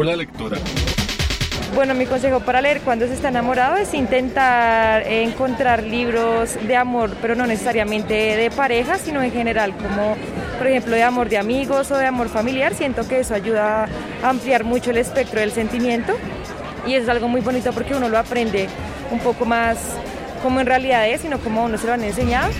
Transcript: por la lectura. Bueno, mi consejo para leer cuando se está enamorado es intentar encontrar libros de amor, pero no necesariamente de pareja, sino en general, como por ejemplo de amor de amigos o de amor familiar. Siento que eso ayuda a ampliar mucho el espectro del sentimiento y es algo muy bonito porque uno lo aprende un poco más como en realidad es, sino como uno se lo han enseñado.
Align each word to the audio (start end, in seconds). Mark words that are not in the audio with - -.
por 0.00 0.06
la 0.06 0.16
lectura. 0.16 0.56
Bueno, 1.74 1.92
mi 1.92 2.06
consejo 2.06 2.40
para 2.40 2.62
leer 2.62 2.80
cuando 2.80 3.06
se 3.06 3.12
está 3.12 3.28
enamorado 3.28 3.76
es 3.76 3.92
intentar 3.92 5.06
encontrar 5.06 5.82
libros 5.82 6.56
de 6.66 6.74
amor, 6.74 7.10
pero 7.20 7.34
no 7.34 7.46
necesariamente 7.46 8.14
de 8.14 8.50
pareja, 8.50 8.96
sino 8.96 9.22
en 9.22 9.30
general, 9.30 9.76
como 9.76 10.16
por 10.56 10.68
ejemplo 10.68 10.96
de 10.96 11.02
amor 11.02 11.28
de 11.28 11.36
amigos 11.36 11.90
o 11.90 11.98
de 11.98 12.06
amor 12.06 12.30
familiar. 12.30 12.72
Siento 12.74 13.06
que 13.06 13.20
eso 13.20 13.34
ayuda 13.34 13.90
a 14.22 14.28
ampliar 14.30 14.64
mucho 14.64 14.90
el 14.90 14.96
espectro 14.96 15.40
del 15.40 15.52
sentimiento 15.52 16.14
y 16.86 16.94
es 16.94 17.06
algo 17.06 17.28
muy 17.28 17.42
bonito 17.42 17.70
porque 17.74 17.94
uno 17.94 18.08
lo 18.08 18.16
aprende 18.16 18.68
un 19.10 19.18
poco 19.18 19.44
más 19.44 19.76
como 20.42 20.60
en 20.60 20.66
realidad 20.66 21.06
es, 21.10 21.20
sino 21.20 21.38
como 21.40 21.62
uno 21.62 21.76
se 21.76 21.86
lo 21.86 21.92
han 21.92 22.04
enseñado. 22.04 22.50